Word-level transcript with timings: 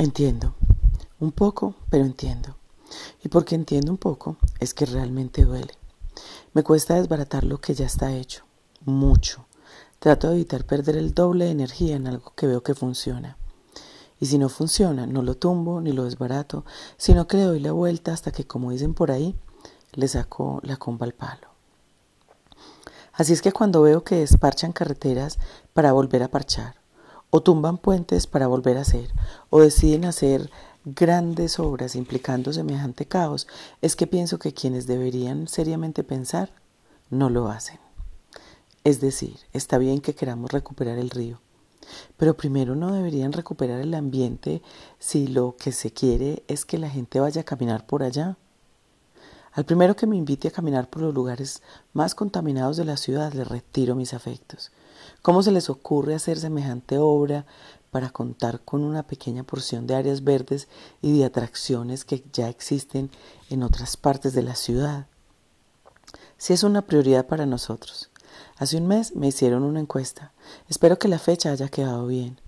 Entiendo, 0.00 0.54
un 1.18 1.32
poco, 1.32 1.74
pero 1.90 2.04
entiendo. 2.04 2.54
Y 3.24 3.28
porque 3.28 3.56
entiendo 3.56 3.90
un 3.90 3.98
poco, 3.98 4.36
es 4.60 4.72
que 4.72 4.86
realmente 4.86 5.44
duele. 5.44 5.74
Me 6.52 6.62
cuesta 6.62 6.94
desbaratar 6.94 7.42
lo 7.42 7.60
que 7.60 7.74
ya 7.74 7.86
está 7.86 8.12
hecho, 8.12 8.44
mucho. 8.84 9.46
Trato 9.98 10.28
de 10.28 10.34
evitar 10.34 10.64
perder 10.64 10.96
el 10.96 11.14
doble 11.14 11.46
de 11.46 11.50
energía 11.50 11.96
en 11.96 12.06
algo 12.06 12.32
que 12.36 12.46
veo 12.46 12.62
que 12.62 12.76
funciona. 12.76 13.38
Y 14.20 14.26
si 14.26 14.38
no 14.38 14.48
funciona, 14.48 15.04
no 15.08 15.22
lo 15.22 15.36
tumbo 15.36 15.80
ni 15.80 15.90
lo 15.90 16.04
desbarato, 16.04 16.64
sino 16.96 17.26
que 17.26 17.38
le 17.38 17.42
doy 17.42 17.58
la 17.58 17.72
vuelta 17.72 18.12
hasta 18.12 18.30
que, 18.30 18.46
como 18.46 18.70
dicen 18.70 18.94
por 18.94 19.10
ahí, 19.10 19.34
le 19.94 20.06
saco 20.06 20.60
la 20.62 20.76
comba 20.76 21.06
al 21.06 21.12
palo. 21.14 21.48
Así 23.12 23.32
es 23.32 23.42
que 23.42 23.50
cuando 23.50 23.82
veo 23.82 24.04
que 24.04 24.20
desparchan 24.20 24.70
carreteras 24.70 25.40
para 25.72 25.90
volver 25.90 26.22
a 26.22 26.28
parchar, 26.28 26.77
o 27.30 27.42
tumban 27.42 27.78
puentes 27.78 28.26
para 28.26 28.46
volver 28.46 28.78
a 28.78 28.82
hacer, 28.82 29.10
o 29.50 29.60
deciden 29.60 30.04
hacer 30.04 30.50
grandes 30.84 31.58
obras 31.58 31.94
implicando 31.94 32.52
semejante 32.52 33.06
caos, 33.06 33.46
es 33.82 33.96
que 33.96 34.06
pienso 34.06 34.38
que 34.38 34.54
quienes 34.54 34.86
deberían 34.86 35.48
seriamente 35.48 36.04
pensar 36.04 36.52
no 37.10 37.30
lo 37.30 37.48
hacen. 37.48 37.78
Es 38.84 39.00
decir, 39.00 39.36
está 39.52 39.78
bien 39.78 40.00
que 40.00 40.14
queramos 40.14 40.50
recuperar 40.50 40.98
el 40.98 41.10
río, 41.10 41.40
pero 42.16 42.36
primero 42.36 42.74
no 42.74 42.92
deberían 42.92 43.32
recuperar 43.32 43.80
el 43.80 43.94
ambiente 43.94 44.62
si 44.98 45.26
lo 45.26 45.56
que 45.56 45.72
se 45.72 45.92
quiere 45.92 46.42
es 46.48 46.64
que 46.64 46.78
la 46.78 46.88
gente 46.88 47.20
vaya 47.20 47.42
a 47.42 47.44
caminar 47.44 47.86
por 47.86 48.02
allá. 48.02 48.36
Al 49.58 49.64
primero 49.64 49.96
que 49.96 50.06
me 50.06 50.14
invite 50.14 50.46
a 50.46 50.50
caminar 50.52 50.88
por 50.88 51.02
los 51.02 51.12
lugares 51.12 51.62
más 51.92 52.14
contaminados 52.14 52.76
de 52.76 52.84
la 52.84 52.96
ciudad 52.96 53.32
le 53.32 53.42
retiro 53.42 53.96
mis 53.96 54.14
afectos. 54.14 54.70
¿Cómo 55.20 55.42
se 55.42 55.50
les 55.50 55.68
ocurre 55.68 56.14
hacer 56.14 56.38
semejante 56.38 56.96
obra 56.98 57.44
para 57.90 58.10
contar 58.10 58.60
con 58.60 58.84
una 58.84 59.02
pequeña 59.02 59.42
porción 59.42 59.88
de 59.88 59.96
áreas 59.96 60.22
verdes 60.22 60.68
y 61.02 61.18
de 61.18 61.24
atracciones 61.24 62.04
que 62.04 62.22
ya 62.32 62.48
existen 62.48 63.10
en 63.50 63.64
otras 63.64 63.96
partes 63.96 64.32
de 64.32 64.42
la 64.42 64.54
ciudad? 64.54 65.06
Si 66.36 66.52
es 66.52 66.62
una 66.62 66.82
prioridad 66.82 67.26
para 67.26 67.44
nosotros. 67.44 68.10
Hace 68.58 68.76
un 68.76 68.86
mes 68.86 69.16
me 69.16 69.26
hicieron 69.26 69.64
una 69.64 69.80
encuesta. 69.80 70.30
Espero 70.68 71.00
que 71.00 71.08
la 71.08 71.18
fecha 71.18 71.50
haya 71.50 71.68
quedado 71.68 72.06
bien, 72.06 72.40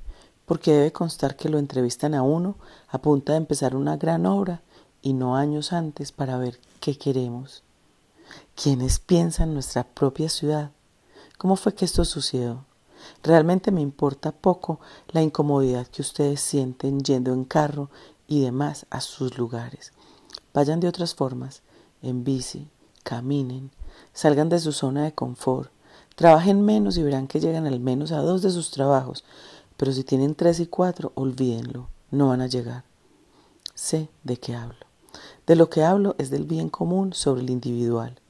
porque 0.47 0.73
debe 0.73 0.93
constar 0.93 1.35
que 1.35 1.49
lo 1.49 1.59
entrevistan 1.59 2.15
a 2.15 2.23
uno 2.23 2.55
a 2.87 3.03
punto 3.03 3.33
de 3.33 3.39
empezar 3.39 3.75
una 3.75 3.97
gran 3.97 4.27
obra 4.27 4.63
y 5.03 5.13
no 5.13 5.37
años 5.37 5.73
antes 5.73 6.13
para 6.13 6.39
ver 6.39 6.61
qué 6.81 6.97
queremos. 6.97 7.63
¿Quiénes 8.55 8.99
piensan 8.99 9.55
nuestra 9.55 9.85
propia 9.85 10.29
ciudad? 10.29 10.71
¿Cómo 11.39 11.57
fue 11.57 11.75
que 11.75 11.85
esto 11.85 12.05
sucedió? 12.05 12.65
Realmente 13.23 13.71
me 13.71 13.81
importa 13.81 14.33
poco 14.33 14.81
la 15.09 15.23
incomodidad 15.23 15.87
que 15.87 16.03
ustedes 16.03 16.41
sienten 16.41 17.01
yendo 17.01 17.33
en 17.33 17.45
carro 17.45 17.91
y 18.27 18.43
demás 18.43 18.87
a 18.91 19.01
sus 19.01 19.39
lugares. 19.39 19.93
Vayan 20.53 20.81
de 20.81 20.89
otras 20.89 21.15
formas, 21.15 21.63
en 22.03 22.25
bici, 22.25 22.69
caminen, 23.03 23.71
salgan 24.13 24.49
de 24.49 24.59
su 24.59 24.73
zona 24.73 25.05
de 25.05 25.15
confort, 25.15 25.71
trabajen 26.15 26.63
menos 26.63 26.97
y 26.97 27.03
verán 27.03 27.27
que 27.27 27.41
llegan 27.41 27.67
al 27.67 27.81
menos 27.81 28.13
a 28.13 28.19
dos 28.19 28.43
de 28.43 28.51
sus 28.51 28.71
trabajos, 28.71 29.25
pero 29.77 29.93
si 29.93 30.05
tienen 30.05 30.35
tres 30.35 30.61
y 30.61 30.67
cuatro, 30.67 31.13
olvídenlo, 31.15 31.89
no 32.11 32.29
van 32.29 32.43
a 32.43 32.47
llegar. 32.47 32.85
Sé 33.75 34.11
de 34.25 34.37
qué 34.37 34.55
hablo. 34.55 34.90
De 35.47 35.57
lo 35.57 35.71
que 35.71 35.83
hablo 35.83 36.15
es 36.19 36.31
del 36.31 36.45
bien 36.45 36.69
común 36.69 37.13
sobre 37.13 37.43
el 37.43 37.51
individual. 37.51 38.21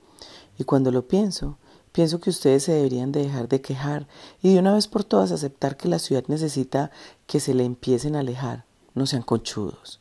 Y 0.58 0.64
cuando 0.64 0.90
lo 0.90 1.06
pienso, 1.06 1.58
Pienso 1.92 2.20
que 2.20 2.30
ustedes 2.30 2.64
se 2.64 2.72
deberían 2.72 3.10
de 3.10 3.22
dejar 3.22 3.48
de 3.48 3.60
quejar 3.60 4.06
y 4.42 4.54
de 4.54 4.60
una 4.60 4.74
vez 4.74 4.86
por 4.86 5.02
todas 5.02 5.32
aceptar 5.32 5.76
que 5.76 5.88
la 5.88 5.98
ciudad 5.98 6.24
necesita 6.28 6.92
que 7.26 7.40
se 7.40 7.52
le 7.52 7.64
empiecen 7.64 8.14
a 8.14 8.20
alejar, 8.20 8.64
no 8.94 9.06
sean 9.06 9.22
conchudos, 9.22 10.00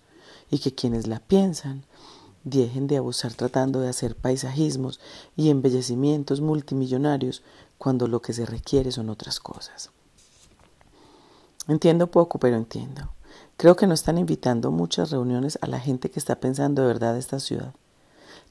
y 0.52 0.60
que 0.60 0.76
quienes 0.76 1.08
la 1.08 1.20
piensan 1.20 1.86
dejen 2.44 2.88
de 2.88 2.98
abusar 2.98 3.34
tratando 3.34 3.80
de 3.80 3.90
hacer 3.90 4.16
paisajismos 4.16 5.00
y 5.36 5.50
embellecimientos 5.50 6.42
multimillonarios 6.42 7.42
cuando 7.80 8.08
lo 8.08 8.22
que 8.22 8.34
se 8.34 8.46
requiere 8.46 8.92
son 8.92 9.10
otras 9.10 9.40
cosas. 9.40 9.90
Entiendo 11.68 12.12
poco, 12.12 12.40
pero 12.40 12.56
entiendo. 12.56 13.12
Creo 13.58 13.76
que 13.76 13.88
no 13.88 13.94
están 13.94 14.18
invitando 14.18 14.72
muchas 14.72 15.12
reuniones 15.12 15.60
a 15.62 15.68
la 15.68 15.80
gente 15.80 16.10
que 16.10 16.20
está 16.20 16.40
pensando 16.40 16.82
de 16.82 16.88
verdad 16.88 17.18
esta 17.18 17.40
ciudad 17.40 17.74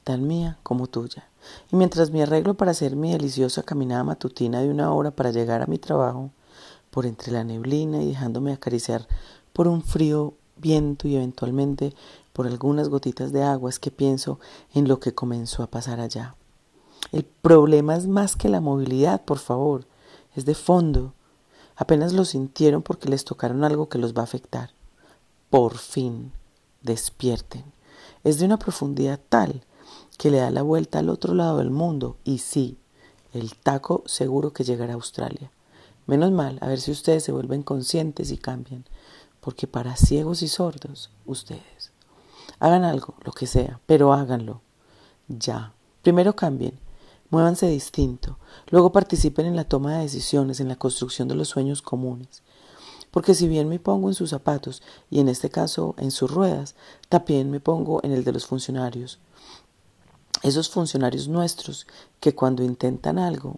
tan 0.03 0.27
mía 0.27 0.57
como 0.63 0.87
tuya. 0.87 1.29
Y 1.71 1.75
mientras 1.75 2.11
me 2.11 2.23
arreglo 2.23 2.55
para 2.55 2.71
hacer 2.71 2.95
mi 2.95 3.11
deliciosa 3.11 3.63
caminada 3.63 4.03
matutina 4.03 4.61
de 4.61 4.69
una 4.69 4.93
hora 4.93 5.11
para 5.11 5.31
llegar 5.31 5.61
a 5.61 5.67
mi 5.67 5.77
trabajo, 5.77 6.31
por 6.89 7.05
entre 7.05 7.31
la 7.31 7.43
neblina 7.43 8.01
y 8.01 8.07
dejándome 8.07 8.51
acariciar 8.51 9.07
por 9.53 9.67
un 9.67 9.83
frío 9.83 10.33
viento 10.57 11.07
y 11.07 11.15
eventualmente 11.15 11.93
por 12.33 12.47
algunas 12.47 12.89
gotitas 12.89 13.31
de 13.31 13.43
agua, 13.43 13.69
es 13.69 13.79
que 13.79 13.91
pienso 13.91 14.39
en 14.73 14.87
lo 14.87 14.99
que 14.99 15.13
comenzó 15.13 15.63
a 15.63 15.67
pasar 15.67 15.99
allá. 15.99 16.35
El 17.11 17.23
problema 17.23 17.95
es 17.95 18.07
más 18.07 18.35
que 18.35 18.49
la 18.49 18.61
movilidad, 18.61 19.23
por 19.23 19.39
favor, 19.39 19.85
es 20.35 20.45
de 20.45 20.55
fondo. 20.55 21.13
Apenas 21.75 22.13
lo 22.13 22.25
sintieron 22.25 22.81
porque 22.81 23.09
les 23.09 23.23
tocaron 23.25 23.63
algo 23.63 23.89
que 23.89 23.97
los 23.97 24.13
va 24.13 24.21
a 24.21 24.23
afectar. 24.23 24.71
Por 25.49 25.77
fin, 25.77 26.31
despierten. 26.81 27.63
Es 28.23 28.39
de 28.39 28.45
una 28.45 28.59
profundidad 28.59 29.19
tal 29.29 29.63
que 30.17 30.29
le 30.29 30.37
da 30.37 30.51
la 30.51 30.61
vuelta 30.61 30.99
al 30.99 31.09
otro 31.09 31.33
lado 31.33 31.57
del 31.57 31.71
mundo 31.71 32.17
y 32.23 32.39
sí, 32.39 32.77
el 33.33 33.55
taco 33.55 34.03
seguro 34.05 34.53
que 34.53 34.63
llegará 34.63 34.93
a 34.93 34.95
Australia. 34.95 35.51
Menos 36.05 36.31
mal, 36.31 36.57
a 36.61 36.67
ver 36.67 36.79
si 36.79 36.91
ustedes 36.91 37.23
se 37.23 37.31
vuelven 37.31 37.63
conscientes 37.63 38.31
y 38.31 38.37
cambian, 38.37 38.85
porque 39.41 39.67
para 39.67 39.95
ciegos 39.95 40.41
y 40.41 40.47
sordos, 40.47 41.09
ustedes. 41.25 41.91
Hagan 42.59 42.83
algo, 42.83 43.15
lo 43.23 43.31
que 43.31 43.47
sea, 43.47 43.79
pero 43.85 44.13
háganlo. 44.13 44.61
Ya. 45.27 45.73
Primero 46.01 46.35
cambien, 46.35 46.79
muévanse 47.29 47.67
distinto, 47.67 48.37
luego 48.69 48.91
participen 48.91 49.45
en 49.45 49.55
la 49.55 49.65
toma 49.65 49.95
de 49.95 50.03
decisiones, 50.03 50.59
en 50.59 50.67
la 50.67 50.75
construcción 50.75 51.27
de 51.27 51.35
los 51.35 51.49
sueños 51.49 51.81
comunes. 51.81 52.41
Porque 53.11 53.33
si 53.33 53.47
bien 53.47 53.69
me 53.69 53.79
pongo 53.79 54.09
en 54.09 54.15
sus 54.15 54.29
zapatos, 54.29 54.81
y 55.09 55.19
en 55.19 55.29
este 55.29 55.49
caso 55.49 55.95
en 55.97 56.11
sus 56.11 56.29
ruedas, 56.29 56.75
también 57.09 57.49
me 57.49 57.59
pongo 57.59 58.01
en 58.03 58.11
el 58.11 58.23
de 58.23 58.31
los 58.31 58.45
funcionarios, 58.45 59.19
esos 60.43 60.69
funcionarios 60.69 61.27
nuestros 61.27 61.87
que 62.19 62.33
cuando 62.33 62.63
intentan 62.63 63.19
algo, 63.19 63.57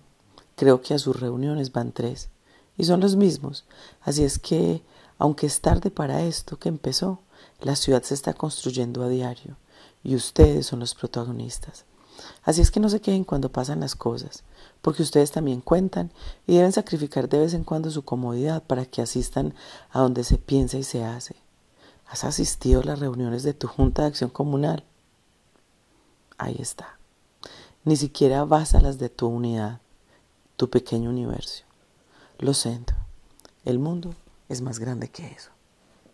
creo 0.55 0.81
que 0.81 0.93
a 0.93 0.99
sus 0.99 1.19
reuniones 1.19 1.71
van 1.71 1.91
tres, 1.91 2.29
y 2.77 2.85
son 2.85 3.01
los 3.01 3.15
mismos. 3.15 3.65
Así 4.01 4.23
es 4.23 4.39
que, 4.39 4.81
aunque 5.17 5.45
es 5.45 5.61
tarde 5.61 5.91
para 5.91 6.23
esto 6.23 6.57
que 6.57 6.69
empezó, 6.69 7.19
la 7.59 7.75
ciudad 7.75 8.01
se 8.03 8.13
está 8.13 8.33
construyendo 8.33 9.03
a 9.03 9.09
diario, 9.09 9.57
y 10.03 10.15
ustedes 10.15 10.65
son 10.65 10.79
los 10.79 10.95
protagonistas. 10.95 11.85
Así 12.43 12.61
es 12.61 12.71
que 12.71 12.79
no 12.79 12.89
se 12.89 13.01
queden 13.01 13.23
cuando 13.23 13.51
pasan 13.51 13.79
las 13.79 13.95
cosas, 13.95 14.43
porque 14.81 15.03
ustedes 15.03 15.31
también 15.31 15.61
cuentan 15.61 16.11
y 16.47 16.55
deben 16.55 16.71
sacrificar 16.71 17.29
de 17.29 17.39
vez 17.39 17.53
en 17.53 17.63
cuando 17.63 17.91
su 17.91 18.03
comodidad 18.03 18.63
para 18.63 18.85
que 18.85 19.01
asistan 19.01 19.53
a 19.91 19.99
donde 19.99 20.23
se 20.23 20.37
piensa 20.37 20.77
y 20.77 20.83
se 20.83 21.03
hace. 21.03 21.35
¿Has 22.07 22.23
asistido 22.23 22.81
a 22.81 22.85
las 22.85 22.99
reuniones 22.99 23.43
de 23.43 23.53
tu 23.53 23.67
Junta 23.67 24.01
de 24.01 24.09
Acción 24.09 24.29
Comunal? 24.29 24.83
ahí 26.41 26.57
está. 26.59 26.97
Ni 27.85 27.95
siquiera 27.95 28.43
vas 28.45 28.73
a 28.75 28.81
las 28.81 28.97
de 28.97 29.09
tu 29.09 29.27
unidad, 29.27 29.79
tu 30.57 30.69
pequeño 30.69 31.09
universo. 31.09 31.63
Lo 32.39 32.53
siento, 32.53 32.93
el 33.63 33.79
mundo 33.79 34.13
es 34.49 34.61
más 34.61 34.79
grande 34.79 35.09
que 35.09 35.27
eso. 35.27 35.50